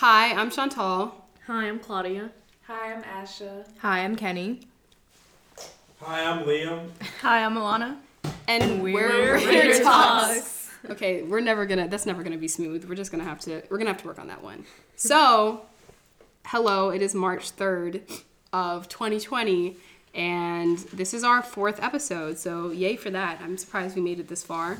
[0.00, 1.14] Hi, I'm Chantal.
[1.46, 2.30] Hi, I'm Claudia.
[2.66, 3.66] Hi, I'm Asha.
[3.80, 4.60] Hi, I'm Kenny.
[6.00, 6.88] Hi, I'm Liam.
[7.20, 7.98] Hi, I'm Alana.
[8.48, 10.70] And we're, We're Weird Weird Talks.
[10.88, 11.86] Okay, we're never gonna.
[11.86, 12.86] That's never gonna be smooth.
[12.88, 13.62] We're just gonna have to.
[13.68, 14.64] We're gonna have to work on that one.
[14.96, 15.66] So,
[16.46, 16.88] hello.
[16.88, 18.00] It is March third
[18.54, 19.76] of 2020,
[20.14, 22.38] and this is our fourth episode.
[22.38, 23.38] So, yay for that!
[23.42, 24.78] I'm surprised we made it this far.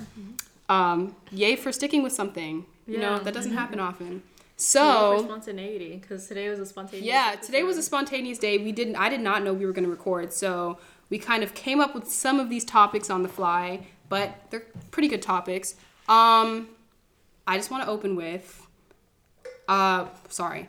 [0.71, 2.65] Um, yay for sticking with something.
[2.87, 4.23] You know that doesn't happen often.
[4.61, 5.25] So.
[5.25, 7.07] spontaneity, because today was a spontaneous.
[7.07, 8.59] Yeah, today was a spontaneous day.
[8.59, 10.79] We didn't I did not know we were going to record, so
[11.09, 14.67] we kind of came up with some of these topics on the fly, but they're
[14.91, 15.75] pretty good topics.
[16.09, 16.69] Um
[17.47, 18.67] I just want to open with
[19.69, 20.69] uh sorry.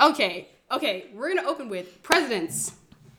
[0.00, 0.48] Okay.
[0.70, 2.72] Okay, we're going to open with presidents.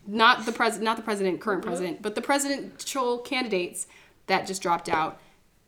[0.06, 3.88] Not the pres not the president, current president, but the presidential candidates
[4.26, 5.22] that just dropped out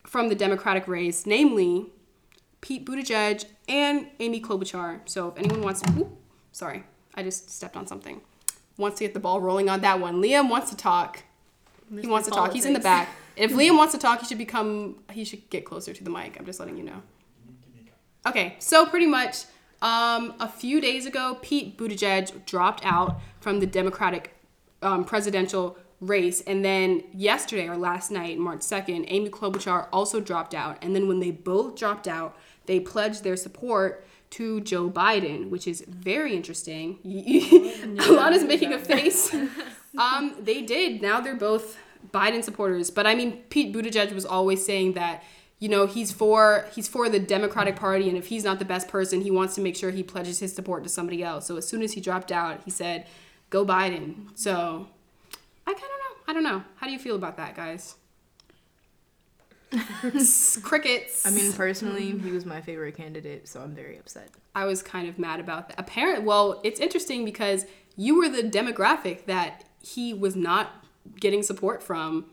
[0.06, 1.86] from the Democratic race, namely
[2.60, 5.00] Pete Buttigieg and Amy Klobuchar.
[5.06, 6.16] So if anyone wants, whoop,
[6.52, 8.20] sorry, I just stepped on something.
[8.76, 10.22] Wants to get the ball rolling on that one.
[10.22, 11.22] Liam wants to talk.
[12.00, 12.52] He wants to talk.
[12.52, 13.08] He's in the back.
[13.36, 14.96] If Liam wants to talk, he should become.
[15.10, 16.38] He should get closer to the mic.
[16.38, 17.02] I'm just letting you know.
[18.26, 19.44] Okay, so pretty much,
[19.80, 24.34] um, a few days ago, Pete Buttigieg dropped out from the Democratic
[24.82, 30.54] um, presidential race, and then yesterday or last night, March second, Amy Klobuchar also dropped
[30.54, 30.78] out.
[30.82, 32.36] And then when they both dropped out,
[32.70, 36.98] they pledged their support to Joe Biden, which is very interesting.
[37.04, 39.34] Alana's making a face.
[39.98, 41.02] Um, they did.
[41.02, 41.76] Now they're both
[42.14, 42.90] Biden supporters.
[42.90, 45.24] But I mean, Pete Buttigieg was always saying that
[45.58, 48.86] you know he's for he's for the Democratic Party, and if he's not the best
[48.86, 51.44] person, he wants to make sure he pledges his support to somebody else.
[51.44, 53.08] So as soon as he dropped out, he said,
[53.50, 54.86] "Go Biden." So
[55.66, 56.22] I kind of know.
[56.28, 56.62] I don't know.
[56.76, 57.96] How do you feel about that, guys?
[60.62, 61.26] Crickets.
[61.26, 64.30] I mean, personally, he was my favorite candidate, so I'm very upset.
[64.54, 65.78] I was kind of mad about that.
[65.78, 70.84] Apparently, Well, it's interesting because you were the demographic that he was not
[71.18, 72.26] getting support from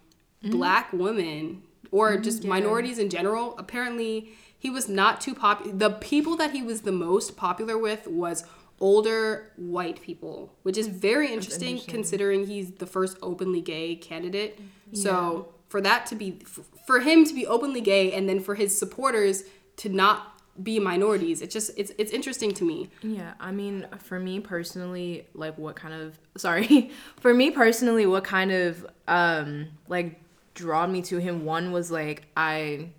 [0.43, 3.55] black women or just minorities in general.
[3.57, 5.73] Apparently, he was not too popular.
[5.75, 8.43] The people that he was the most popular with was
[8.79, 14.59] older white people, which is very interesting, considering he's the first openly gay candidate.
[14.93, 16.39] So, for that to be
[16.85, 19.43] for him to be openly gay and then for his supporters
[19.77, 22.89] to not be minorities, it's just it's it's interesting to me.
[23.03, 28.23] Yeah, I mean, for me personally, like what kind of sorry, for me personally, what
[28.23, 30.19] kind of um like
[30.53, 32.89] drawn me to him one was like I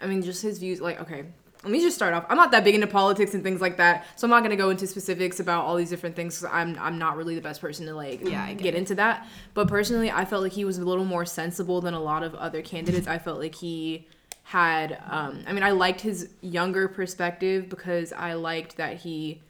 [0.00, 1.24] I mean just his views like okay,
[1.64, 2.24] let me just start off.
[2.28, 4.70] I'm not that big into politics and things like that, so I'm not gonna go
[4.70, 6.38] into specifics about all these different things.
[6.38, 9.26] Cause I'm I'm not really the best person to like Yeah, get get into that.
[9.54, 12.34] But personally, I felt like he was a little more sensible than a lot of
[12.36, 13.08] other candidates.
[13.08, 14.06] I felt like he
[14.44, 19.42] had um I mean I liked his younger perspective because I liked that he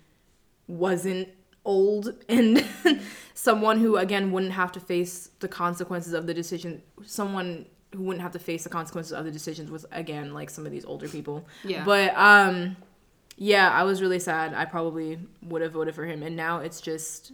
[0.66, 1.28] wasn't
[1.64, 2.64] old and
[3.34, 8.22] someone who again wouldn't have to face the consequences of the decision someone who wouldn't
[8.22, 11.08] have to face the consequences of the decisions was again like some of these older
[11.08, 11.84] people Yeah.
[11.84, 12.76] but um
[13.36, 16.80] yeah i was really sad i probably would have voted for him and now it's
[16.80, 17.32] just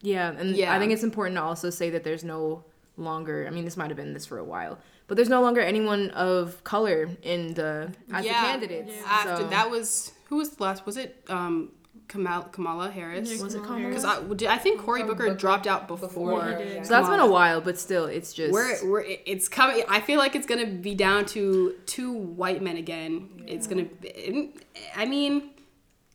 [0.00, 0.74] yeah and Yeah.
[0.74, 2.64] i think it's important to also say that there's no
[2.96, 5.60] longer i mean this might have been this for a while but there's no longer
[5.60, 10.62] anyone of color in the as the candidates After so- that was who was the
[10.62, 10.84] last?
[10.84, 11.72] Was it um
[12.08, 13.30] Kamala, Kamala Harris?
[13.30, 14.18] Yeah, Was it Kamala Because I,
[14.52, 16.08] I think Cory Booker, Booker dropped out before.
[16.08, 16.82] before, yeah.
[16.82, 19.84] so that's been a while but still it's just We're, we're it's coming.
[19.88, 23.44] I feel like it's gonna be down to two white men again.
[23.46, 23.84] It's gonna.
[23.84, 24.54] Be,
[24.96, 25.50] I mean,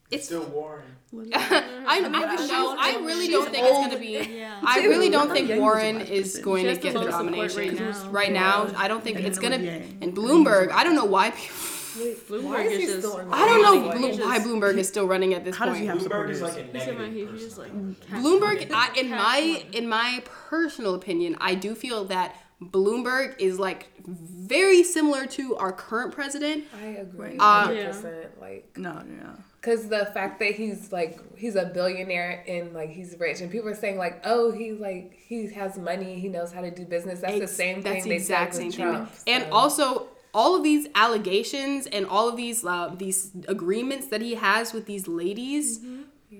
[0.09, 0.25] it's.
[0.25, 0.83] Still Warren.
[1.33, 4.37] I, I, no, I really don't think it's gonna be.
[4.37, 4.59] Yeah.
[4.65, 8.09] I really don't think Warren is going to get the nomination right now.
[8.09, 9.57] Right now, I don't think And it's gonna.
[9.57, 9.99] Yang.
[10.01, 11.72] And Bloomberg, I don't know why people.
[11.93, 14.77] Bloomberg Why is is just- still in I don't know He's Blo- just- why Bloomberg
[14.77, 15.81] is still running at this How does point.
[15.81, 17.95] he have Bloomberg is like a in my- negative he's just person.
[18.11, 23.59] like Bloomberg, I, in my in my personal opinion, I do feel that Bloomberg is
[23.59, 26.63] like very similar to our current president.
[26.81, 27.35] I agree.
[27.39, 28.29] Uh, 100%.
[28.39, 29.31] Like, No, no.
[29.59, 33.67] because the fact that he's like, he's a billionaire and like he's rich, and people
[33.69, 37.19] are saying, like, oh, he's like, he has money, he knows how to do business.
[37.21, 38.85] That's the same That's thing the they exact said same with thing.
[38.85, 39.11] Trump.
[39.27, 44.35] And also, all of these allegations and all of these uh, these agreements that he
[44.35, 45.79] has with these ladies.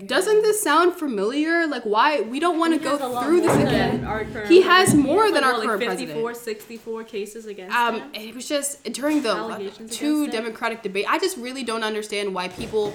[0.08, 1.68] Doesn't this sound familiar?
[1.68, 4.04] Like, why we don't want to go has a lot through this again?
[4.48, 6.10] He has more than our current president.
[6.14, 8.10] 54, 64 cases against Um, him.
[8.16, 10.44] it was just during the Allegations two against him.
[10.46, 11.06] Democratic debate.
[11.08, 12.92] I just really don't understand why people.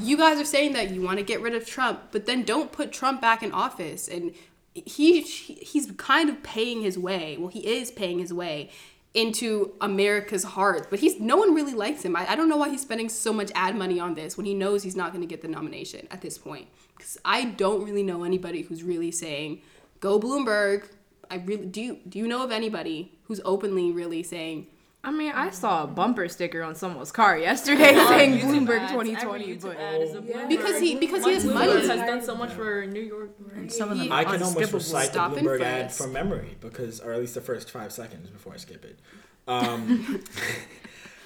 [0.00, 2.72] You guys are saying that you want to get rid of Trump, but then don't
[2.72, 4.08] put Trump back in office.
[4.08, 4.32] And
[4.72, 7.36] he he's kind of paying his way.
[7.38, 8.70] Well, he is paying his way
[9.14, 10.88] into America's heart.
[10.90, 12.16] But he's no one really likes him.
[12.16, 14.54] I, I don't know why he's spending so much ad money on this when he
[14.54, 16.68] knows he's not going to get the nomination at this point.
[16.96, 19.62] Because I don't really know anybody who's really saying,
[20.00, 20.88] "Go Bloomberg."
[21.30, 21.80] I really do.
[21.80, 24.66] You, do you know of anybody who's openly really saying?
[25.04, 30.48] I mean, I saw a bumper sticker on someone's car yesterday saying Bloomberg 2020, but
[30.48, 31.86] Because he because he has Bloomberg money.
[31.86, 33.30] has done so much for New York.
[33.54, 37.12] And some of them I can almost recite the Bloomberg ad from memory because, or
[37.12, 38.98] at least the first five seconds before I skip it.
[39.48, 40.22] Um,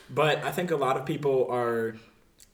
[0.09, 1.97] but I think a lot of people are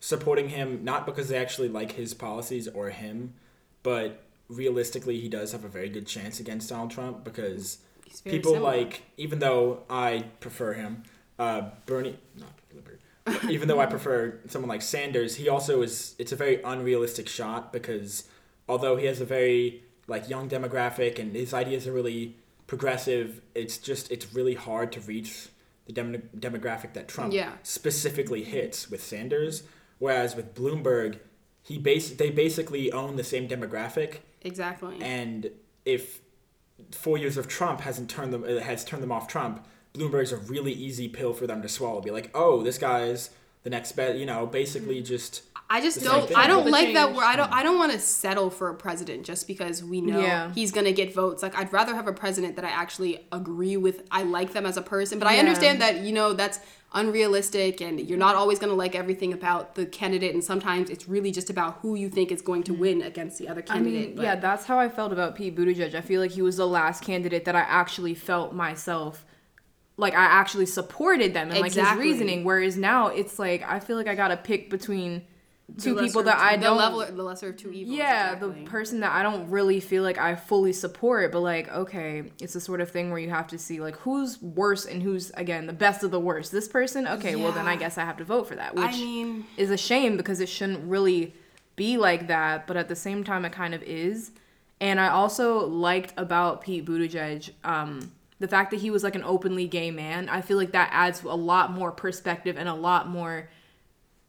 [0.01, 3.35] supporting him not because they actually like his policies or him,
[3.83, 7.81] but realistically, he does have a very good chance against Donald Trump because He's very
[8.25, 8.77] people similar.
[8.77, 11.03] like, even though I prefer him,
[11.39, 16.15] uh, Bernie, not Bloomberg, even though I prefer someone like Sanders, he also is.
[16.19, 18.25] It's a very unrealistic shot because
[18.69, 23.79] although he has a very like young demographic and his ideas are really progressive, it's
[23.79, 25.49] just it's really hard to reach
[25.87, 27.53] the dem- demographic that Trump Yeah.
[27.63, 29.63] specifically hits with Sanders.
[29.99, 31.19] Whereas with Bloomberg,
[31.63, 34.97] he base they basically own the same demographic, exactly.
[35.03, 35.51] and
[35.85, 36.21] if
[36.93, 40.37] four years of Trump hasn't turned them uh, has turned them off Trump, Bloomberg's a
[40.37, 42.01] really easy pill for them to swallow.
[42.01, 43.31] Be like, oh, this guy's
[43.63, 44.19] the next best.
[44.19, 46.35] You know, basically just I just don't.
[46.37, 47.07] I don't The like that.
[47.07, 47.17] change.
[47.17, 47.53] Where I don't.
[47.53, 50.53] I don't want to settle for a president just because we know Yeah.
[50.55, 51.43] he's gonna get votes.
[51.43, 54.03] Like I'd rather have a president that I actually agree with.
[54.11, 56.61] I like them as a person, but I understand that you know that's
[56.95, 60.33] unrealistic, and you're not always gonna like everything about the candidate.
[60.33, 62.79] And sometimes it's really just about who you think is going to mm.
[62.79, 64.09] win against the other I candidate.
[64.09, 65.95] mean, but yeah, that's how I felt about Pete Buttigieg.
[65.95, 69.27] I feel like he was the last candidate that I actually felt myself
[69.99, 72.45] like I actually supported them and like his reasoning.
[72.45, 75.25] Whereas now it's like I feel like I gotta pick between
[75.77, 76.77] two people that two- I the don't.
[76.79, 77.97] level, the lesser of two evils.
[77.97, 78.65] yeah, exactly.
[78.65, 82.55] the person that I don't really feel like I fully support, but like, okay, it's
[82.55, 85.67] the sort of thing where you have to see like who's worse and who's again
[85.67, 86.53] the best of the worst.
[86.53, 88.93] This person, okay, well then I guess I have to vote for that, which I
[88.93, 91.35] mean, is a shame because it shouldn't really
[91.77, 94.33] be like that, but at the same time, it kind of is.
[94.81, 99.25] And I also liked about Pete Buttigieg um, the fact that he was like an
[99.25, 100.29] openly gay man.
[100.29, 103.49] I feel like that adds a lot more perspective and a lot more,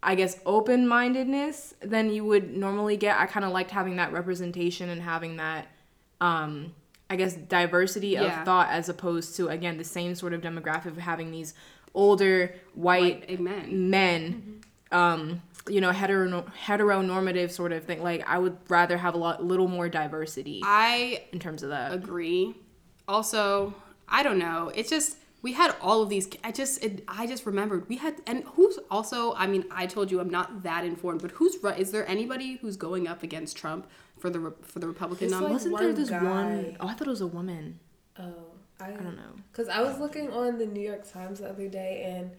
[0.01, 3.19] I guess, open mindedness than you would normally get.
[3.19, 5.67] I kind of liked having that representation and having that,
[6.21, 6.73] um,
[7.09, 8.39] I guess, diversity Yeah.
[8.39, 11.53] of thought as opposed to, again, the same sort of demographic of having these
[11.93, 13.89] older white like, amen.
[13.89, 14.61] men
[14.91, 19.43] um you know hetero heteronormative sort of thing like i would rather have a lot
[19.43, 22.55] little more diversity I in terms of that agree.
[23.07, 23.73] Also,
[24.07, 24.71] I don't know.
[24.75, 26.27] It's just we had all of these.
[26.43, 29.33] I just it, I just remembered we had and who's also.
[29.35, 32.57] I mean, I told you I'm not that informed, but who's ru- is there anybody
[32.57, 33.87] who's going up against Trump
[34.17, 35.45] for the for the Republican It's nominee?
[35.53, 37.79] like- wasn't there this guy- one oh i thought it was a woman
[38.17, 38.33] Oh,
[38.81, 41.69] I, i don't know Because I was looking on the New York Times the other
[41.69, 42.31] day and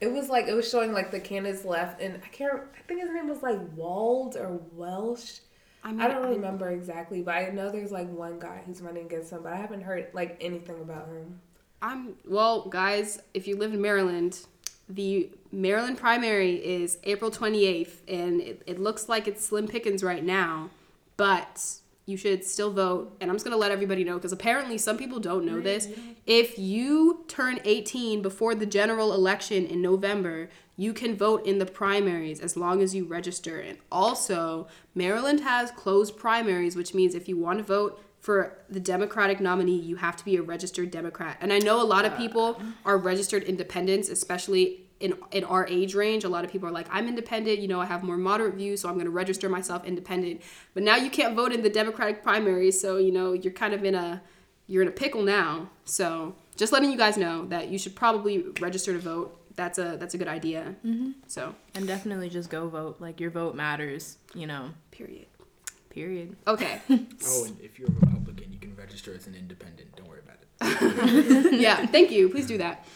[0.00, 3.00] it was like, it was showing like the candidates left and I can't, I think
[3.02, 5.40] his name was like Wald or Welsh.
[5.84, 9.04] I mean, I don't remember exactly, but I know there's like one guy who's running
[9.06, 11.38] against him, but I haven't heard like anything about him.
[11.82, 13.20] I'm well, guys.
[13.34, 14.40] If you live in Maryland,
[14.88, 20.24] the Maryland primary is April 28th, and it, it looks like it's slim pickings right
[20.24, 20.70] now,
[21.16, 21.64] but
[22.06, 23.16] you should still vote.
[23.20, 25.88] And I'm just gonna let everybody know because apparently some people don't know this.
[26.24, 31.66] If you turn 18 before the general election in November, you can vote in the
[31.66, 33.58] primaries as long as you register.
[33.58, 38.80] And also, Maryland has closed primaries, which means if you want to vote for the
[38.80, 41.36] Democratic nominee, you have to be a registered Democrat.
[41.40, 45.94] And I know a lot of people are registered independents, especially in in our age
[45.94, 46.24] range.
[46.24, 48.80] A lot of people are like, I'm independent, you know, I have more moderate views,
[48.80, 50.42] so I'm gonna register myself independent.
[50.74, 53.84] But now you can't vote in the Democratic primary, so you know, you're kind of
[53.84, 54.20] in a
[54.66, 55.70] you're in a pickle now.
[55.84, 59.40] So just letting you guys know that you should probably register to vote.
[59.54, 60.74] That's a that's a good idea.
[60.84, 61.12] Mm-hmm.
[61.28, 65.28] So and definitely just go vote like your vote matters you know period.
[65.96, 66.80] Period Okay.
[66.90, 69.96] oh, and if you're a Republican, you can register as an independent.
[69.96, 71.54] Don't worry about it.
[71.66, 71.86] yeah.
[71.86, 72.28] Thank you.
[72.28, 72.86] Please do that.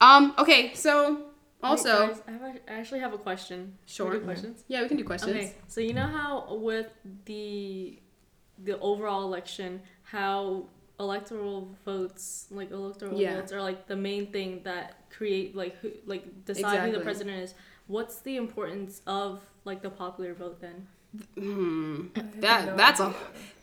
[0.00, 0.34] Um.
[0.38, 0.74] Okay.
[0.74, 1.22] So
[1.62, 3.78] also, Wait, guys, I, have a, I actually have a question.
[3.86, 4.06] Sure.
[4.06, 4.64] Can we do questions.
[4.68, 5.36] yeah, we can do questions.
[5.36, 6.90] Okay, so you know how with
[7.24, 7.98] the
[8.64, 10.66] the overall election, how
[10.98, 13.36] electoral votes, like electoral Yeah.
[13.36, 17.38] votes, are like the main thing that create like who like decide who the president
[17.38, 17.54] is.
[17.86, 20.88] What's the importance of like the popular vote then?
[21.38, 22.06] Hmm.
[22.36, 23.14] That that's a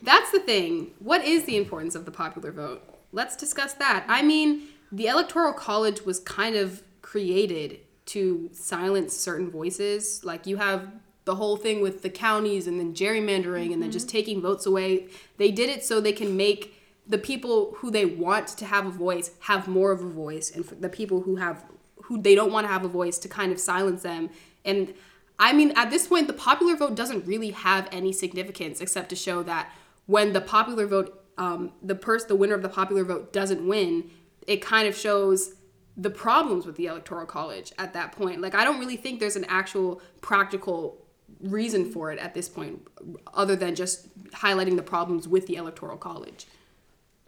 [0.02, 0.92] that's the thing.
[0.98, 2.82] What is the importance of the popular vote?
[3.12, 4.04] Let's discuss that.
[4.08, 4.62] I mean,
[4.92, 10.24] the electoral college was kind of created to silence certain voices.
[10.24, 10.88] Like you have
[11.24, 15.08] the whole thing with the counties and then gerrymandering and then just taking votes away.
[15.38, 16.76] They did it so they can make
[17.06, 20.64] the people who they want to have a voice have more of a voice and
[20.66, 21.64] for the people who have
[22.04, 24.30] who they don't want to have a voice to kind of silence them
[24.64, 24.94] and
[25.38, 29.16] i mean at this point the popular vote doesn't really have any significance except to
[29.16, 29.72] show that
[30.06, 34.10] when the popular vote um, the person the winner of the popular vote doesn't win
[34.46, 35.54] it kind of shows
[35.96, 38.40] the problems with the electoral college at that point.
[38.40, 40.98] Like i don't really think there's an actual practical
[41.40, 42.86] reason for it at this point
[43.34, 46.46] other than just highlighting the problems with the electoral college.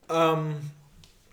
[0.08, 0.60] Um,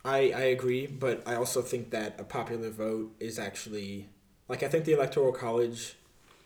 [0.04, 4.10] I I agree, but I also think that a popular vote is actually
[4.48, 5.96] like I think the electoral college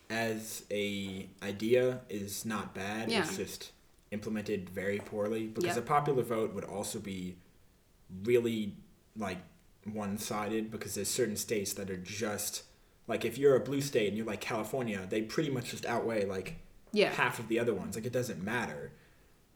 [0.10, 3.12] as a idea is not bad.
[3.12, 3.22] Yeah.
[3.22, 3.72] It's just
[4.12, 5.78] implemented very poorly because Yep.
[5.78, 7.36] a popular vote would also be
[8.24, 8.76] really
[9.16, 9.38] like
[9.86, 12.64] one sided because there's certain states that are just
[13.08, 16.26] like if you're a blue state and you're like California, they pretty much just outweigh
[16.26, 16.56] like
[16.92, 17.96] yeah half of the other ones.
[17.96, 18.92] Like it doesn't matter.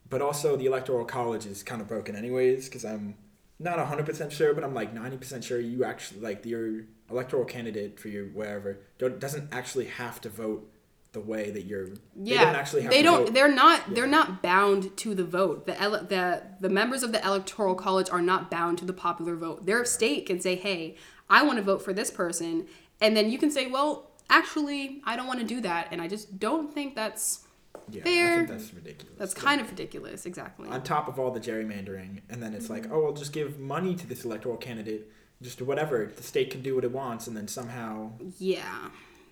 [0.09, 3.15] But also the electoral college is kind of broken anyways because I'm
[3.59, 6.81] not 100% sure, but I'm like 90% sure you actually like your
[7.13, 10.69] electoral candidate for your wherever don't, doesn't actually have to vote
[11.11, 11.95] the way that you're they
[12.33, 13.33] yeah don't actually have they don't vote.
[13.35, 13.93] they're not Yeah.
[13.95, 18.09] they're not bound to the vote the ele- the the members of the electoral college
[18.09, 20.95] are not bound to the popular vote their state can say hey
[21.29, 22.65] i want to vote for this person
[22.99, 26.07] and then you can say well actually i don't want to do that and i
[26.07, 27.41] just don't think that's
[27.89, 29.15] yeah, I think that's ridiculous.
[29.17, 32.73] that's kind of ridiculous exactly on top of all the gerrymandering and then it's Mm-hmm.
[32.73, 35.11] like, oh, I'll just give money to this electoral candidate
[35.43, 38.09] just whatever the state can do what it wants and then somehow
[38.39, 38.87] yeah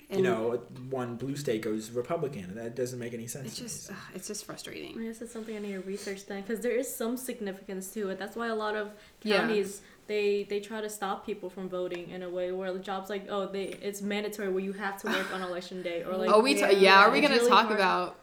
[0.09, 3.55] and you know one blue state goes republican and that doesn't make any sense it's
[3.55, 3.93] to me, just so.
[3.93, 6.75] ugh, it's just frustrating I guess it's something I need to research then, because there
[6.75, 8.19] is some significance to it.
[8.19, 8.91] That's why a lot of
[9.23, 9.37] Yeah.
[9.39, 13.09] counties they they try to stop people from voting in a way where the job's
[13.09, 16.29] like, oh, they it's mandatory where you have to work on election day or like.
[16.29, 16.99] oh, we ta- yeah, yeah.
[17.05, 17.79] Are we gonna really talk hard.
[17.79, 18.17] about?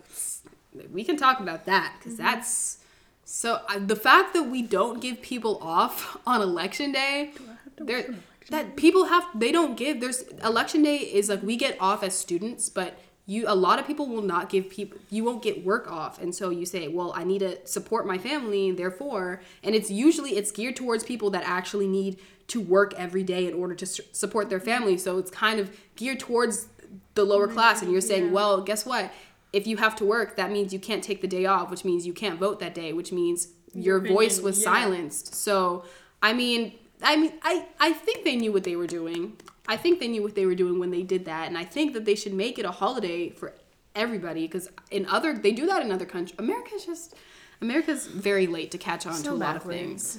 [0.92, 2.22] We can talk about that because Mm-hmm.
[2.24, 2.78] that's
[3.24, 3.60] so.
[3.68, 7.32] Uh, the fact that we don't give people off on election day,
[7.80, 8.14] there
[8.50, 10.00] that people have they don't give.
[10.00, 13.86] There's election day is like we get off as students, but you a lot of
[13.86, 17.12] people will not give people you won't get work off and so you say well
[17.14, 21.44] i need to support my family therefore and it's usually it's geared towards people that
[21.44, 22.18] actually need
[22.48, 25.70] to work every day in order to su- support their family so it's kind of
[25.94, 26.68] geared towards
[27.14, 28.32] the lower class and you're saying yeah.
[28.32, 29.12] well guess what
[29.52, 32.06] if you have to work that means you can't take the day off which means
[32.06, 34.64] you can't vote that day which means your Your voice was yeah.
[34.64, 35.84] silenced so
[36.22, 39.36] i mean i mean i i think they knew what they were doing.
[39.70, 41.92] I think they knew what they were doing when they did that and i think
[41.92, 43.52] that they should make it a holiday for
[43.94, 47.14] everybody because in other they do that in other countries america's just
[47.60, 50.18] america's very late to catch on to So a lot of things.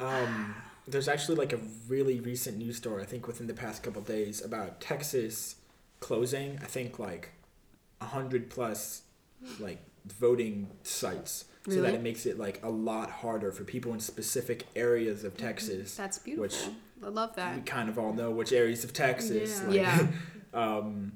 [0.00, 0.54] Um,
[0.86, 4.44] there's actually like a really recent news story, I think within the past couple days,
[4.44, 5.56] about Texas
[6.00, 6.58] closing.
[6.60, 7.30] I think like
[8.00, 9.02] a hundred plus
[9.60, 14.00] like voting sites, so that it makes it like a lot harder for people in
[14.00, 15.94] specific areas of Texas.
[15.94, 16.56] that's beautiful Which
[17.04, 19.60] i love that we kind of all know which areas of Texas.
[19.60, 19.66] Yeah.
[19.68, 20.06] Like, Yeah.
[20.54, 21.12] um,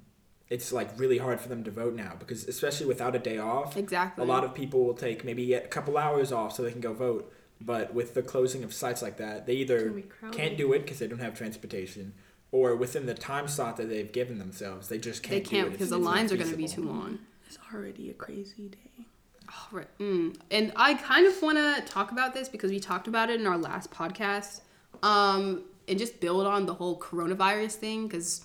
[0.48, 3.76] it's like really hard for them to vote now because especially without a day off,
[3.76, 6.80] exactly a lot of people will take maybe a couple hours off so they can
[6.80, 7.32] go vote.
[7.60, 10.98] But with the closing of sites like that, they either can can't do it because
[11.00, 12.12] they don't have transportation,
[12.52, 15.42] or within the time slot that they've given themselves, they just can't.
[15.42, 15.70] They can't it.
[15.72, 18.68] because It's- the it's lines are going to be too long It's already a crazy
[18.68, 19.06] day.
[19.50, 19.98] Oh, right.
[19.98, 20.36] Mm.
[20.50, 23.46] And I kind of want to talk about this because we talked about it in
[23.46, 24.60] our last podcast.
[25.02, 28.44] Um, and just build on the whole coronavirus thing because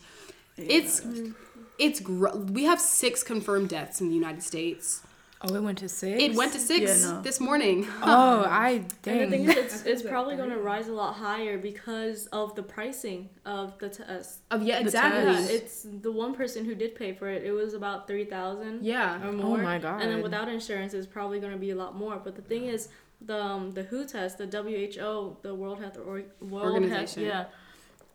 [0.58, 1.02] it's
[1.80, 5.02] it's gr- we have six confirmed deaths in the United States.
[5.44, 6.22] Oh, it went to six.
[6.22, 7.22] It went to six Yeah, no.
[7.22, 7.88] this morning.
[8.04, 11.58] Oh, I And the thing is, it's, it's probably going to rise a lot higher
[11.58, 14.40] because of the pricing of the test.
[14.52, 15.34] Of yeah, exactly.
[15.34, 17.44] Yeah, it's the one person who did pay for it.
[17.44, 18.84] It was about three thousand.
[18.84, 19.26] yeah.
[19.28, 19.58] or more.
[19.58, 22.22] my And then without insurance, it's probably going to be a lot more.
[22.24, 22.90] But the thing is,
[23.26, 27.26] the um, the WHO test, the WHO, the World Health or World Organization.
[27.26, 27.48] Health,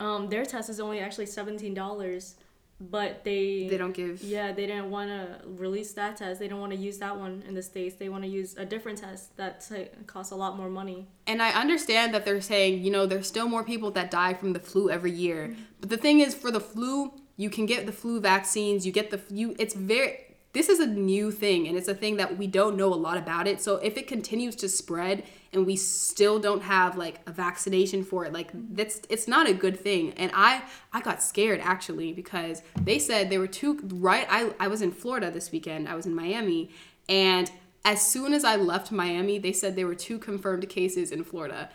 [0.01, 2.37] yeah, um, their test is only actually seventeen dollars,
[2.81, 4.23] but they They don't give.
[4.23, 6.39] yeah they didn't want to release that test.
[6.41, 7.97] They don't want to use that one in the states.
[7.97, 11.07] They want to use a different test that t- costs a lot more money.
[11.27, 14.53] And I understand that they're saying, you know, there's still more people that die from
[14.53, 15.49] the flu every year.
[15.49, 15.63] Mm-hmm.
[15.81, 18.85] But the thing is, for the flu, you can get the flu vaccines.
[18.87, 19.57] You get the you.
[19.59, 20.26] It's very.
[20.57, 23.19] This is a new thing, and it's a thing that we don't know a lot
[23.19, 23.61] about it.
[23.61, 28.25] So if it continues to spread and we still don't have like a vaccination for
[28.25, 30.15] it, like that's it's not a good thing.
[30.17, 30.63] And I
[30.95, 33.81] I got scared actually because they said there were two.
[33.83, 35.91] Right, I I was in Florida this weekend.
[35.91, 36.71] I was in Miami,
[37.07, 37.51] and
[37.85, 41.69] as soon as I left Miami, they said there were two confirmed cases in Florida.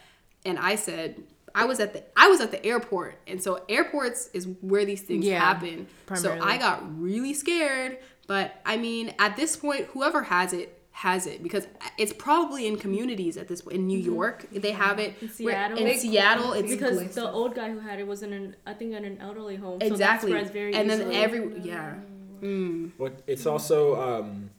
[0.44, 1.22] And I said,
[1.54, 3.20] I was at the I was at the airport.
[3.28, 5.88] And so airports is where these things Yeah, happen.
[6.16, 6.38] So.
[6.42, 7.98] I got really scared,
[8.28, 12.76] but I mean, at this point, whoever has it has it because it's probably in
[12.78, 15.78] communities at this point in New York they have it In Seattle?
[15.78, 17.16] in Seattle it's because places.
[17.16, 19.80] the old guy who had it was in an I think in an elderly home.
[19.82, 21.16] exactly So that spreads very and then easily.
[21.16, 21.94] every yeah
[22.42, 22.92] mm.
[23.00, 24.50] But it's also um,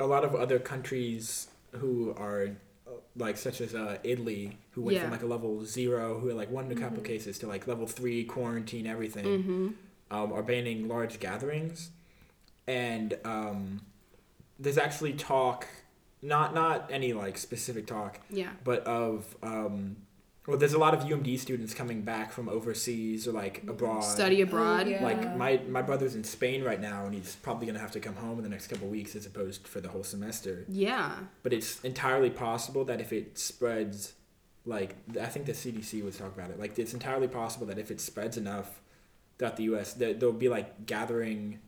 [0.00, 2.56] a lot of other countries who are
[2.86, 5.02] uh, like such as uh, Italy, who went Yeah.
[5.02, 7.66] from like a level zero, who had like one in a couple cases, to like
[7.66, 9.68] level three quarantine everything, hmm
[10.10, 11.90] um, are banning large gatherings,
[12.66, 13.82] and um,
[14.58, 15.66] there's actually talk,
[16.22, 19.96] not not any like specific talk, yeah but of um,
[20.46, 24.00] well, there's a lot of UMD students coming back from overseas or like abroad.
[24.00, 25.02] study abroad yeah.
[25.02, 28.16] Like my my brother's in Spain right now, and he's probably gonna have to come
[28.16, 30.64] home in the next couple of weeks as opposed for the whole semester.
[30.68, 31.12] yeah
[31.42, 34.14] But it's entirely possible that if it spreads,
[34.64, 36.58] like I think the CDC was talking about it.
[36.58, 38.80] Like it's entirely possible that if it spreads enough
[39.38, 41.60] throughout the U.S., there, there'll be like gathering.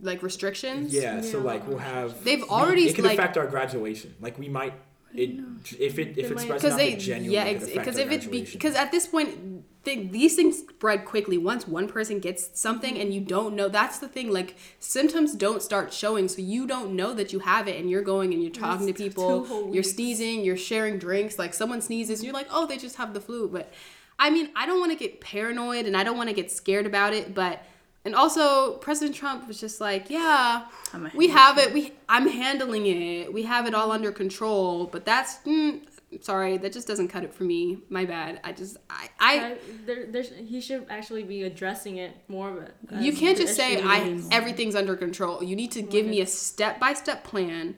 [0.00, 2.22] Like restrictions Yeah, so like we'll have.
[2.24, 4.14] They've we- already, It could like- affect our graduation.
[4.20, 4.74] Like we might.
[5.14, 5.30] It
[5.78, 7.52] if it if They it might- spreads because enough, they it genuinely yeah
[7.82, 12.18] because if it because at this point th- these things spread quickly once one person
[12.20, 16.42] gets something and you don't know that's the thing like symptoms don't start showing so
[16.42, 19.70] you don't know that you have it and you're going and you're talking to people
[19.72, 23.20] you're sneezing you're sharing drinks like someone sneezes you're like oh they just have the
[23.20, 23.72] flu but
[24.18, 26.84] i mean i don't want to get paranoid and i don't want to get scared
[26.84, 27.62] about it but
[28.04, 30.66] and also president trump was just like yeah
[31.14, 31.72] we have it.
[31.72, 33.32] we i'm handling it.
[33.32, 34.86] We have it all under control.
[34.86, 35.80] But that's mm,
[36.20, 37.78] sorry that just doesn't cut it for me.
[37.88, 38.40] My bad.
[38.44, 43.02] I just i i I, there, there's, he should actually be addressing it more of
[43.02, 45.42] you can't just say i everything's under control.
[45.42, 47.76] You need to give me a step-by-step plan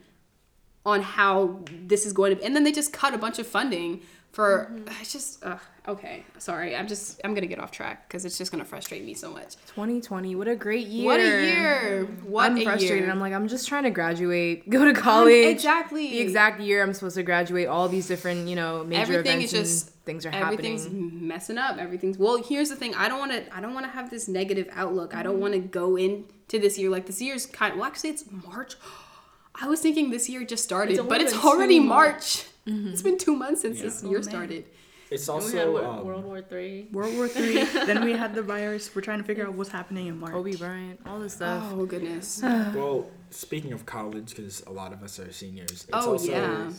[0.87, 2.45] on how this is going to Be.
[2.45, 4.00] and then they just cut a bunch of funding
[4.33, 8.37] for it's just ugh, okay sorry i'm just i'm gonna get off track because it's
[8.37, 11.07] just gonna frustrate me so much 2020, what a great year.
[11.07, 12.99] what a year what I'm a frustrated.
[13.01, 15.47] year I'm like, I'm just trying to graduate, go to college.
[15.47, 19.39] exactly The exact year I'm supposed to graduate, all these different, you know, major everything
[19.39, 21.27] events is just and things are everything's happening.
[21.29, 23.91] messing up everything's well here's the thing i don't want to i don't want to
[23.93, 25.43] have this negative outlook i don't mm-hmm.
[25.43, 28.75] want to go into this year like this year's kind well actually it's march
[29.55, 32.88] i was thinking this year just started It's but it's already march mm-hmm.
[32.88, 33.85] it's been two months since Yeah.
[33.85, 34.29] this Oh, year man.
[34.29, 34.64] started
[35.11, 36.88] it's And we had also what, um, World War Three.
[36.92, 37.64] World War Three.
[37.87, 38.94] then we had the virus.
[38.94, 40.33] We're trying to figure out what's happening in March.
[40.33, 41.64] Kobe Bryant, all this stuff.
[41.73, 42.40] oh goodness
[42.75, 46.70] Well, speaking of college, because a lot of us are seniors, it's Oh, also yeah.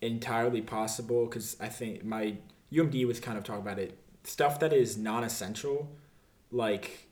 [0.00, 1.26] entirely possible.
[1.26, 2.36] Because I think my
[2.72, 3.98] UMD was kind of talking about it.
[4.24, 5.88] Stuff that is non-essential,
[6.50, 7.08] like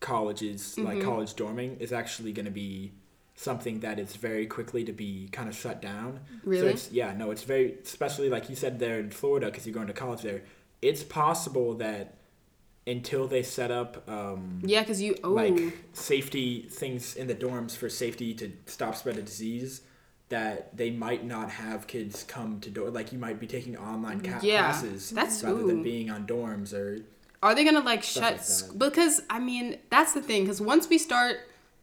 [0.00, 1.04] colleges, like Mhm.
[1.04, 2.92] college dorming, is actually going to be
[3.40, 6.20] something that is very quickly to be kind of shut down.
[6.44, 9.66] So really it's yeah, no, it's very especially like you said there in Florida because
[9.66, 10.42] you're going to college there.
[10.82, 12.14] It's possible that
[12.86, 17.76] until they set up um, yeah because you oh like safety things in the dorms
[17.76, 19.82] for safety to stop spread of disease
[20.30, 24.20] that they might not have kids come to door like you might be taking online
[24.22, 27.04] ca- Yeah, classes that's- rather than being on dorms or
[27.42, 28.22] Are they gonna like shut?
[28.22, 30.44] like sc- because I mean, that's the thing.
[30.44, 31.36] Because once we start,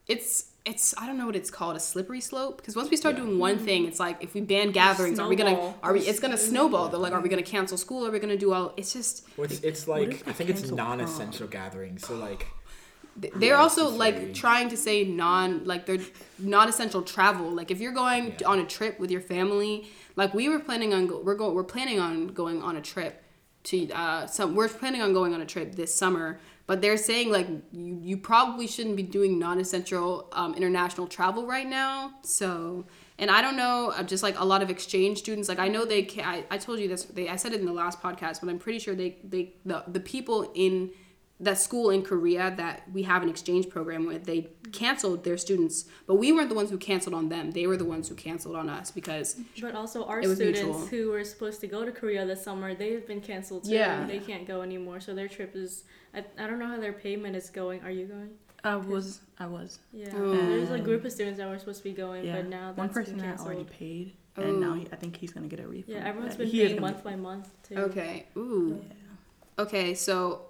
[0.07, 2.57] it's it's I don't know what it's called a slippery slope.
[2.57, 3.23] Because once we start Yeah.
[3.23, 6.01] doing one thing, it's like if we ban gatherings, are we gonna are we?
[6.01, 6.89] It's gonna snowball.
[6.89, 8.05] They're like, are we gonna cancel school?
[8.05, 8.73] Are we gonna do all?
[8.77, 12.47] It's just well, it's, it's like I think it's non-essential gatherings so like
[13.17, 16.05] they're Yeah, also like very- trying to say non like they're
[16.37, 17.49] non-essential travel.
[17.49, 18.47] Like if you're going Yeah.
[18.47, 21.63] on a trip with your family, like we were planning on go- we're going we're
[21.63, 23.23] planning on going on a trip
[23.63, 27.31] to uh some we're planning on going on a trip this summer but they're saying
[27.31, 32.13] like you, you probably shouldn't be doing non-essential um, international travel right now.
[32.21, 32.85] So
[33.19, 35.85] and i don't know uh, just like a lot of exchange students like i know
[35.85, 38.41] they can I, I told you this they i said it in the last podcast
[38.41, 40.91] but i'm pretty sure they they the, the people in
[41.39, 45.85] that school in korea that we have an exchange program with they canceled their students
[46.07, 48.55] but we weren't the ones who canceled on them they were the ones who canceled
[48.55, 50.87] on us because But also our It was students mutual.
[50.87, 53.71] who were supposed to go to Korea this summer, they've been canceled too.
[53.71, 54.05] Yeah.
[54.05, 54.99] They can't go anymore.
[54.99, 57.81] So their trip is I, I don't know how their payment is going.
[57.83, 58.31] Are you going?
[58.63, 59.21] I was.
[59.39, 59.79] I was.
[59.93, 60.09] Yeah.
[60.15, 60.31] Oh.
[60.35, 62.37] There's a group of students that were supposed to be going, Yeah.
[62.37, 63.47] but now that's One person been had canceled.
[63.49, 65.85] already paid, and now he, I think he's gonna get a refund.
[65.95, 67.75] Yeah, everyone's been he paying gonna month by month too.
[67.77, 69.63] okay ooh Yeah.
[69.63, 70.46] Okay, so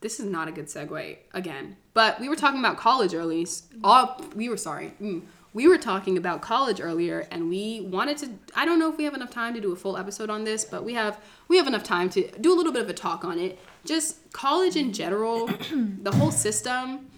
[0.00, 3.46] this is not a good segue again, but we were talking about college early.
[3.84, 8.30] All we were sorry, mm, we were talking about college earlier, and we wanted to.
[8.54, 10.64] I don't know if we have enough time to do a full episode on this,
[10.64, 13.24] but we have we have enough time to do a little bit of a talk
[13.24, 13.58] on it.
[13.84, 15.46] Just college in general,
[16.02, 17.10] the whole system.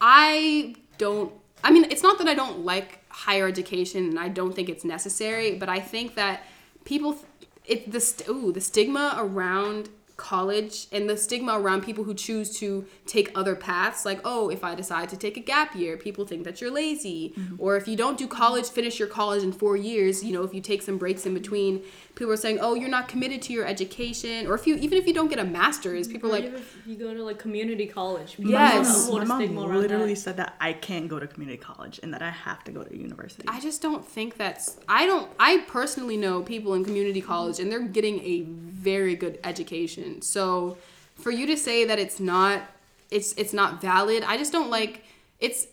[0.00, 1.32] I don't.
[1.64, 4.84] I mean, it's not that I don't like higher education, and I don't think it's
[4.84, 6.42] necessary, but I think that
[6.84, 7.16] people,
[7.64, 12.56] it the st- ooh the stigma around college and the stigma around people who choose
[12.58, 16.26] to take other paths like oh if i decide to take a gap year people
[16.26, 17.56] think that you're lazy mm-hmm.
[17.58, 20.54] or if you don't do college finish your college in four years you know if
[20.54, 21.82] you take some breaks in between
[22.14, 25.06] people are saying oh you're not committed to your education or if you even if
[25.06, 26.52] you don't get a master's people are like
[26.86, 28.36] you go to like community college.
[28.36, 29.06] people Yes.
[29.06, 30.20] hold My mom stigma around literally that.
[30.20, 32.96] said that I can't go to community college and that I have to go to
[32.96, 33.44] university.
[33.48, 34.78] I just don't think that's.
[34.88, 35.30] I don't.
[35.38, 38.46] I personally know people in community college, and they're getting a
[38.82, 40.22] very good education.
[40.22, 40.78] So,
[41.14, 42.62] for you to say that it's not,
[43.10, 44.22] it's it's not valid.
[44.24, 45.04] I just don't like.
[45.38, 45.66] It's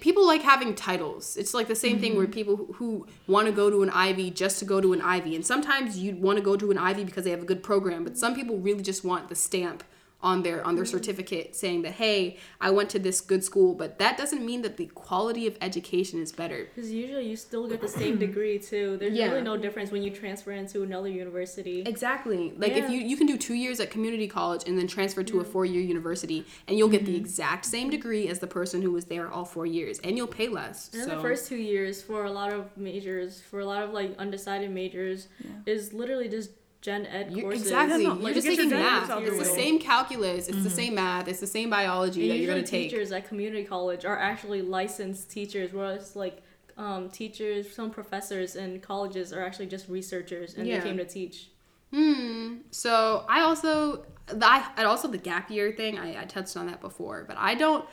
[0.00, 1.36] people like having titles.
[1.36, 2.32] It's like the same thing where mm-hmm.
[2.32, 5.34] people who, who want to go to an Ivy just to go to an Ivy,
[5.34, 8.04] and sometimes you want to go to an Ivy because they have a good program,
[8.04, 9.84] but some people really just want the stamp
[10.22, 10.92] on their on their mm-hmm.
[10.92, 14.76] certificate saying that hey i went to this good school but that doesn't mean that
[14.76, 18.96] the quality of education is better Because usually you still get the same degree too.
[18.98, 19.30] There's Yeah.
[19.30, 21.82] really no difference when you transfer into another university.
[21.82, 22.52] Exactly.
[22.56, 25.40] Like if you you can do two years at community college and then transfer to
[25.40, 25.52] a mm-hmm.
[25.52, 27.24] four year university, and you'll get the mm-hmm.
[27.24, 30.48] exact same degree as the person who was there all four years, and you'll pay
[30.48, 30.90] less.
[30.92, 33.90] And so the first two years for a lot of majors, for a lot of
[33.90, 35.28] like undecided majors,
[35.66, 36.50] is literally just
[36.82, 37.62] gen ed you, courses.
[37.62, 39.10] exactly, Yeah, no, you're just get your taking math.
[39.22, 40.48] It's the the same calculus.
[40.48, 41.28] It's the same math.
[41.28, 42.90] It's the same biology And that you're gonna take.
[42.90, 46.42] teachers at community college are actually licensed teachers, whereas like
[46.76, 50.80] um, teachers, some professors in colleges are actually just researchers and Yeah.
[50.80, 51.48] they came to teach.
[51.92, 52.56] Hmm.
[52.70, 55.98] So I also, the, I and also the gap year thing.
[55.98, 57.84] I, I touched on that before, but I don't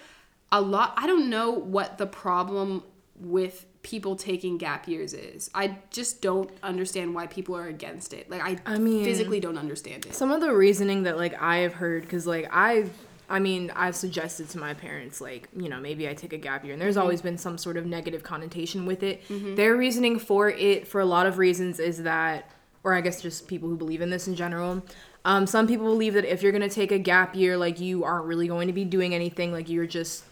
[0.52, 0.94] a lot.
[0.98, 2.84] I don't know what the problem
[3.20, 5.50] with people taking gap years is.
[5.54, 8.30] I just don't understand why people are against it.
[8.30, 10.14] Like I, I mean- physically don't understand it.
[10.14, 12.92] Some of the reasoning that like I have heard, because like I've,
[13.30, 16.64] I mean, I've suggested to my parents like, you know, maybe I take a gap
[16.66, 19.22] year, and there's always been some sort of negative connotation with it.
[19.56, 22.50] Their reasoning for it, for a lot of reasons, is that,
[22.84, 24.84] or I guess just people who believe in this in general.
[25.26, 28.26] Um, some people believe that if you're gonna take a gap year, like you aren't
[28.26, 30.24] really going to be doing anything, like you're just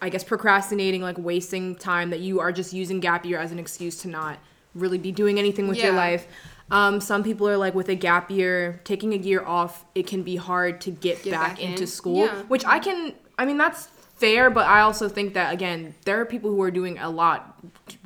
[0.00, 3.58] I guess procrastinating, like wasting time, that you are just using gap year as an
[3.58, 4.38] excuse to not
[4.74, 6.26] really be doing anything with your life.
[6.70, 10.22] Um, some people are like, with a gap year, taking a year off, it can
[10.22, 11.70] be hard to get, Get back, back in.
[11.70, 12.42] into school, Yeah.
[12.42, 16.26] which I can, I mean, that's fair, but I also think that, again, there are
[16.26, 17.58] people who are doing a lot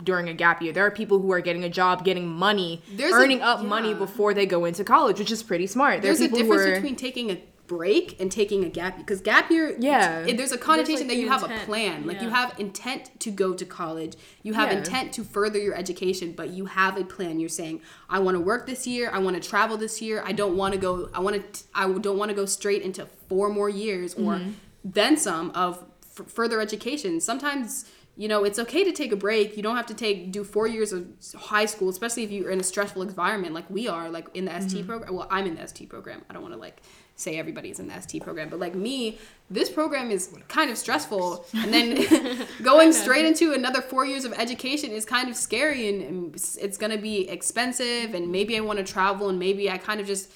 [0.05, 0.73] during a gap year.
[0.73, 3.95] There are people who are getting a job, getting money, There's a- earning up money
[3.95, 6.01] before they go into college, which is pretty smart.
[6.03, 7.43] There There's a difference are, between taking a
[7.77, 10.27] break and taking a gap because gap year Yeah.
[10.27, 12.07] it- there's a connotation like, that you have a plan.
[12.07, 14.15] Like you have intent to go to college.
[14.43, 14.79] You have Yeah.
[14.79, 17.41] intent to further your education but you have a plan.
[17.41, 17.81] You're saying
[18.11, 19.11] i want to work this year.
[19.17, 20.17] I want to travel this year.
[20.25, 23.03] I don't want to go i want to i don't want to go straight into
[23.29, 24.51] four more years or Mm-hmm.
[24.99, 25.71] then some of
[26.19, 27.21] f- further education.
[27.21, 27.69] Sometimes
[28.23, 29.57] you know it's okay to take a break.
[29.57, 31.07] You don't have to take do four years of
[31.53, 34.51] high school especially if you're in a stressful environment like we are like in the
[34.53, 34.69] Mm-hmm.
[34.69, 35.11] st program.
[35.17, 36.21] Well i'm in the st program.
[36.29, 36.79] I don't want to like
[37.17, 39.19] say everybody's in the st program but like me
[39.51, 41.45] this program is kind of stressful.
[41.55, 46.03] and then going straight into another four years of education is kind of scary and,
[46.03, 49.71] and it's- it's going to be expensive and maybe i want to travel and maybe
[49.71, 50.31] i kind of just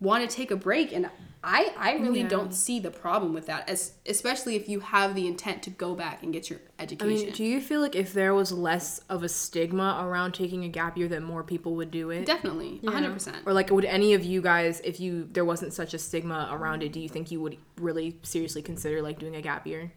[0.00, 1.10] want to take a break and
[1.42, 2.28] I, I really Yeah.
[2.28, 5.94] don't see the problem with that as especially if you have the intent to go
[5.94, 7.08] back and get your education.
[7.08, 7.26] I education.
[7.28, 10.68] mean, do you feel like if there was less of a stigma around taking a
[10.68, 12.26] gap year, that more people would do it?
[12.26, 13.38] Definitely, a hundred percent.
[13.46, 16.82] Or like, would any of you guys, if you there wasn't such a stigma around
[16.82, 19.92] it, do you think you would really seriously consider like doing a gap year?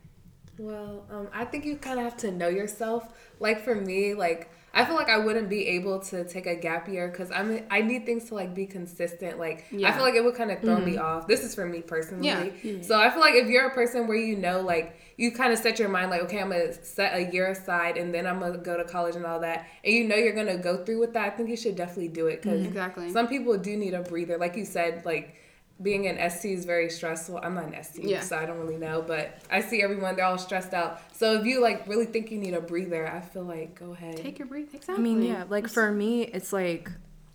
[0.57, 3.09] Well, um, I think you kind of have to know yourself.
[3.41, 6.87] Like for me, like I feel like I wouldn't be able to take a gap
[6.89, 9.37] year because I'm I need things to like be consistent.
[9.37, 11.05] Like I feel like it would kind of throw me mm-hmm.
[11.05, 11.27] off.
[11.27, 12.53] This is for me personally.
[12.63, 12.81] Yeah.
[12.81, 15.59] So I feel like if you're a person where you know like you kind of
[15.59, 18.57] set your mind like okay I'm gonna set a year aside and then I'm gonna
[18.57, 21.33] go to college and all that and you know you're gonna go through with that.
[21.33, 22.69] I think you should definitely do it because mm-hmm.
[22.69, 23.11] Exactly.
[23.11, 24.37] some people do need a breather.
[24.37, 25.35] Like you said, like.
[25.81, 27.39] Being an ST is very stressful.
[27.43, 28.21] I'm not an ST, Yeah.
[28.21, 31.01] so I don't really know, but I see everyone, they're all stressed out.
[31.13, 34.17] So if you like really think you need a breather, I feel like go ahead.
[34.17, 34.67] Take your break.
[34.87, 36.89] I mean, yeah, like for me, it's like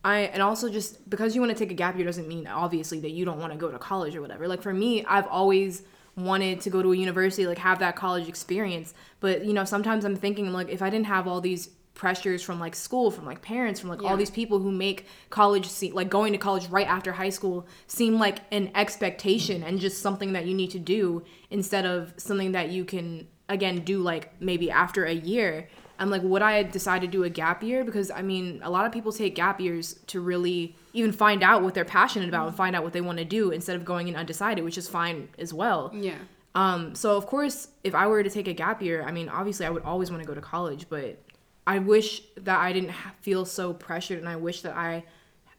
[0.04, 3.00] I and also just because you want to take a gap year doesn't mean obviously
[3.00, 4.46] that you don't want to go to college or whatever.
[4.46, 5.82] Like for me, I've always
[6.16, 8.94] wanted to go to a university, like have that college experience.
[9.20, 12.58] But you know, sometimes I'm thinking like if I didn't have all these pressures from
[12.58, 14.08] like school, from like parents, from like Yeah.
[14.08, 17.66] all these people who make college seem like going to college right after high school
[17.86, 22.52] seem like an expectation and just something that you need to do instead of something
[22.52, 25.68] that you can again do like maybe after a year.
[26.00, 27.82] I'm like, would I decide to do a gap year?
[27.84, 31.62] Because I mean, a lot of people take gap years to really even find out
[31.62, 34.06] what they're passionate about and find out what they want to do instead of going
[34.06, 35.90] in undecided, which is fine as well.
[35.94, 36.14] yeah.
[36.54, 39.66] Um, so of course, if I were to take a gap year, I mean, obviously,
[39.66, 41.18] I would always want to go to college, but
[41.68, 45.04] I wish that I didn't ha- feel so pressured, and I wish that I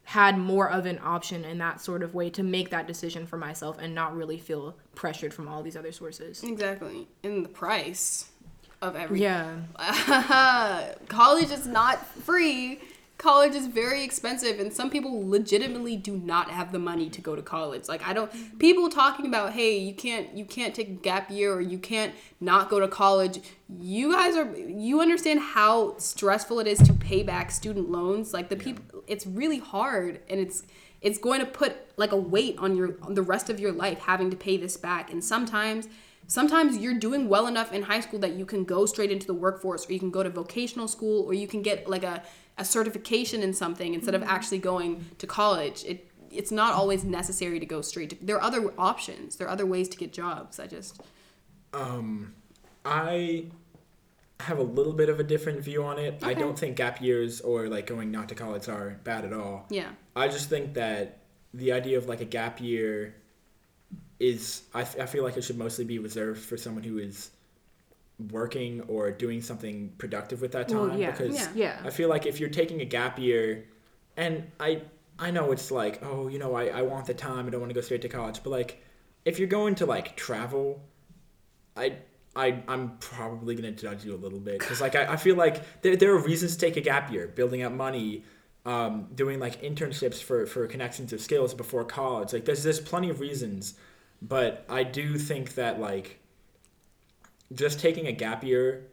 [0.02, 3.36] had more of an option in that sort of way to make that decision for
[3.36, 6.42] myself and not really feel pressured from all these other sources.
[6.42, 7.06] Exactly.
[7.22, 8.28] And the price
[8.82, 9.22] of everything.
[9.22, 10.94] Yeah.
[11.08, 12.80] college is not free.
[13.20, 17.36] College is very expensive, and some people legitimately do not have the money to go
[17.36, 17.86] to college.
[17.86, 18.58] Like I don't.
[18.58, 22.14] People talking about, hey, you can't, you can't take a gap year, or you can't
[22.40, 23.40] not go to college.
[23.68, 28.32] You guys are, you understand how stressful it is to pay back student loans.
[28.32, 30.62] Like the people, it's really hard, and it's
[31.02, 33.98] it's going to put like a weight on your on the rest of your life
[33.98, 35.12] having to pay this back.
[35.12, 35.88] And sometimes
[36.26, 39.34] sometimes you're doing well enough in high school that you can go straight into the
[39.34, 42.22] workforce or you can go to vocational school or you can get like a,
[42.58, 45.84] a certification in something instead of actually going to college.
[45.84, 49.36] It it's not always necessary to go straight to there are other options.
[49.36, 50.60] There are other ways to get jobs.
[50.60, 51.00] I just
[51.72, 52.34] Um,
[52.84, 53.46] I
[54.40, 56.22] have a little bit of a different view on it.
[56.22, 59.66] I don't think gap years or like going not to college are bad at all.
[59.68, 59.90] yeah.
[60.16, 61.18] I just think that
[61.52, 63.14] the idea of like a gap year
[64.20, 67.30] is I, I feel like it should mostly be reserved for someone who is
[68.30, 71.10] working or doing something productive with that time Well, yeah.
[71.10, 71.48] because Yeah.
[71.54, 71.80] Yeah.
[71.82, 73.64] I feel like if you're taking a gap year
[74.16, 74.82] and I
[75.18, 77.70] I know it's like oh you know I, I want the time I don't want
[77.70, 78.82] to go straight to college but like
[79.24, 80.82] if you're going to like travel
[81.76, 81.96] I
[82.36, 85.82] I, I'm probably gonna judge you a little bit because like I, I feel like
[85.82, 88.24] there, there are reasons to take a gap year, building up money,
[88.64, 92.32] um, doing like internships for, for connections of skills before college.
[92.32, 93.74] Like there's there's plenty of reasons,
[94.22, 96.18] but I do think that like
[97.52, 98.86] just taking a gap year.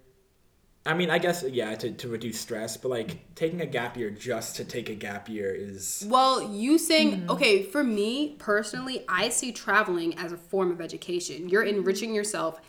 [0.86, 4.10] I mean, I guess yeah, to, to reduce stress, but like taking a gap year
[4.10, 7.32] just to take a gap year is Well, you saying mm-hmm.
[7.32, 11.50] okay, for me personally, I see traveling as a form of education.
[11.50, 12.62] You're enriching yourself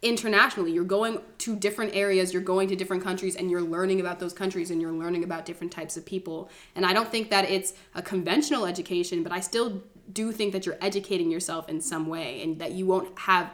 [0.00, 0.72] internationally.
[0.72, 4.32] You're going to different areas, you're going to different countries and you're learning about those
[4.32, 6.50] countries and you're learning about different types of people.
[6.76, 10.66] And I don't think that it's a conventional education, but I still do think that
[10.66, 13.50] you're educating yourself in some way and that you won't have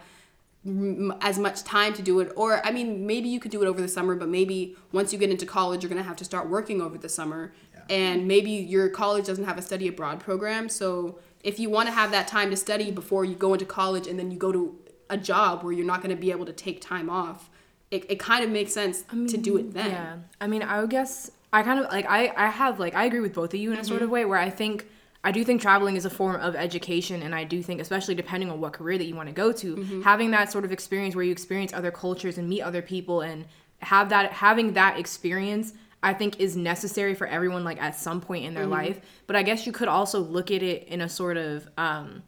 [0.67, 2.33] m- as much time to do it.
[2.37, 5.19] Or i mean maybe you could do it over the summer but maybe once you
[5.19, 7.53] get into college you're going to have to start working over the summer.
[7.91, 10.71] And maybe your college doesn't have a study abroad program.
[10.71, 14.07] So if you want to have that time to study before you go into college
[14.07, 14.75] and then you go to
[15.11, 17.51] a job where you're not going to be able to take time off
[17.95, 19.91] it, it kind of makes sense to do it then.
[19.91, 20.17] Yeah.
[20.41, 23.21] I mean, I would guess I kind of like I I have like I agree
[23.21, 24.05] with both of you in a sort mm-hmm.
[24.05, 24.87] of way where I think
[25.25, 28.51] I do think traveling is a form of education and I do think especially depending
[28.51, 31.25] on what career that you want to go to, having that sort of experience where
[31.25, 33.47] you experience other cultures and meet other people and
[33.79, 38.45] have that having that experience I think is necessary for everyone like at some point
[38.45, 39.01] in their life.
[39.27, 42.23] But I guess you could also look at it in a sort of um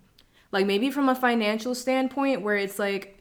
[0.50, 3.15] like maybe from a financial standpoint where it's like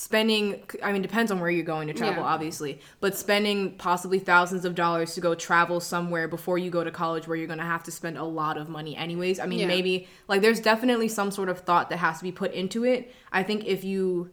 [0.00, 2.28] spending i mean depends on where you're going to travel Yeah.
[2.30, 6.90] obviously but spending possibly thousands of dollars to go travel somewhere before you go to
[6.90, 9.58] college where you're going to have to spend a lot of money anyways i mean
[9.58, 9.66] Yeah.
[9.66, 13.12] maybe like there's definitely some sort of thought that has to be put into it
[13.30, 14.30] i think if you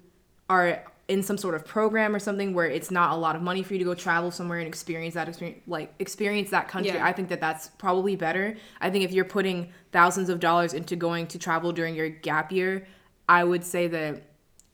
[0.49, 3.61] are in some sort of program or something where it's not a lot of money
[3.61, 7.05] for you to go travel somewhere and experience that experience like experience that country Yeah.
[7.05, 10.95] i think that that's probably better i think if you're putting thousands of dollars into
[10.95, 12.87] going to travel during your gap year
[13.27, 14.21] i would say that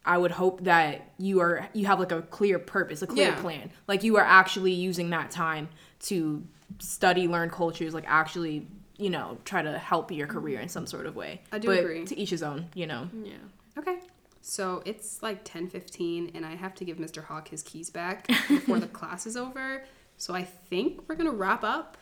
[0.06, 3.42] I would hope that you are you have like a clear purpose, a clear Yeah.
[3.42, 3.72] plan.
[3.88, 5.70] Like you are actually using that time
[6.02, 6.44] to
[6.80, 11.06] study, learn cultures, like actually, you know, try to help your career in some sort
[11.06, 11.42] of way.
[11.52, 12.06] I do but agree.
[12.06, 13.10] To each his own, you know.
[13.24, 13.34] Yeah.
[13.78, 14.00] Okay.
[14.42, 17.24] So it's like 10:15 and I have to give Mr.
[17.24, 19.84] Hawk his keys back before the class is over.
[20.18, 21.98] So I think we're going to wrap up.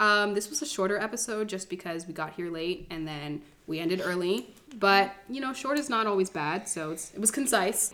[0.00, 3.78] Um, this was a shorter episode just because we got here late and then we
[3.78, 4.52] ended early.
[4.78, 7.92] But, you know, short is not always bad, so it's, it was concise.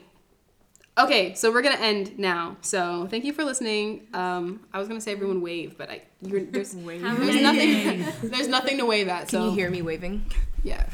[0.98, 2.56] Okay, so we're gonna end now.
[2.62, 4.06] So thank you for listening.
[4.14, 8.78] Um, I was gonna say everyone wave, but I you're, there's there's nothing there's nothing
[8.78, 9.28] to wave at.
[9.28, 10.24] Can So you hear me waving?
[10.64, 10.86] yeah.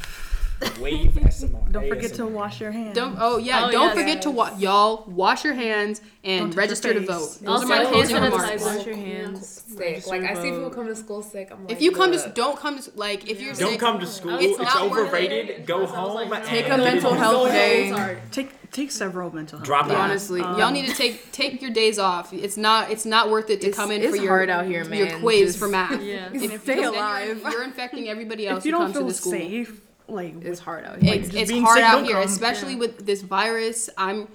[0.81, 1.71] wave SMR.
[1.71, 2.95] Don't forget to wash your hands.
[2.95, 3.17] Don't.
[3.19, 3.65] Oh yeah.
[3.65, 3.97] Oh, don't yes.
[3.97, 7.37] forget to wa- y'all wash your hands and Don't register to vote.
[7.41, 8.63] Those Also, are my hand closing remarks.
[8.63, 9.47] Wash your hands.
[9.75, 10.07] Sick.
[10.07, 11.49] Like I see people come to school sick.
[11.51, 13.99] I'm like, If you come to don't come to like if you're Don't sick, come
[13.99, 14.35] to school.
[14.35, 15.65] It's It's, not worth overrated.
[15.65, 16.29] Go home.
[16.29, 17.17] like, and Take a mental on.
[17.17, 18.17] health day.
[18.31, 19.65] Take take several mental health.
[19.67, 19.97] Drop days.
[19.97, 22.31] honestly, Um, y'all need to take take your days off.
[22.33, 25.07] It's not it's not worth it to come in for your hard out here, man.
[25.07, 26.01] your quiz Just- for math.
[26.01, 26.29] Yeah.
[26.33, 27.41] If, Stay because then you're- alive.
[27.51, 29.31] You're, infecting everybody else If you who don't comes to feel the school.
[29.31, 31.13] safe, like It's hard out here.
[31.15, 32.23] It's, just it's hard sick, out here, come.
[32.23, 33.89] especially with this virus.
[33.97, 34.27] I'm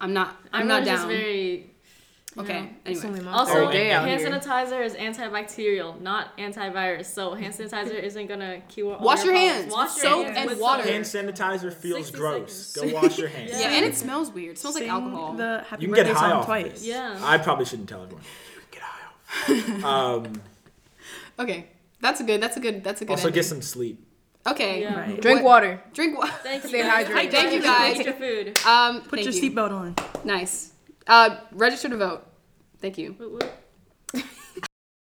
[0.00, 1.08] I'm not I'm, I'm not just down.
[1.08, 1.70] very.
[2.38, 2.60] okay.
[2.62, 3.26] know, Anyway.
[3.28, 7.06] Also, third day out hand sanitizer is antibacterial, not antivirus.
[7.06, 8.96] So hand sanitizer isn't gonna cure.
[8.96, 9.56] all Wash your problems.
[9.62, 10.82] hands Wash your soap hands and with water.
[10.84, 10.92] soap.
[10.92, 12.52] Hand sanitizer feels gross.
[12.54, 12.92] seconds.
[12.92, 13.50] Go wash your hands.
[13.60, 14.52] Yeah, and it smells weird.
[14.52, 15.34] It smells like alcohol.
[15.34, 16.72] The happy You can get high song off twice.
[16.72, 16.86] this.
[16.86, 17.18] Yeah.
[17.22, 18.24] I probably shouldn't tell everyone.
[18.70, 19.84] Get high off.
[20.24, 20.42] um,
[21.38, 21.66] Okay.
[22.00, 22.40] That's a good.
[22.42, 22.82] That's a good.
[22.84, 23.12] That's a good.
[23.12, 23.34] Also, ending.
[23.40, 24.06] get some sleep.
[24.46, 24.80] Okay.
[24.82, 24.98] Yeah.
[25.00, 25.20] Right.
[25.20, 25.82] Drink What- water.
[25.92, 26.32] Drink water.
[26.42, 26.68] Thank you.
[26.70, 27.06] Stay guys.
[27.06, 27.30] hydrated.
[27.30, 27.94] Thank you, guys.
[27.96, 28.58] Extra food.
[28.66, 29.50] Um, Put thank your you.
[29.50, 29.94] seatbelt on.
[30.24, 30.72] Nice.
[31.06, 32.26] Uh, register to vote.
[32.80, 33.14] Thank you.
[33.18, 34.24] Wait, what?